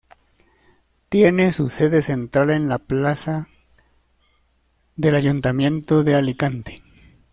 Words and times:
Tiene 1.09 1.51
su 1.51 1.69
sede 1.69 2.01
central 2.01 2.49
en 2.49 2.67
la 2.67 2.79
Plaza 2.79 3.49
del 4.95 5.13
Ayuntamiento 5.13 6.03
de 6.03 6.15
Alicante. 6.15 6.81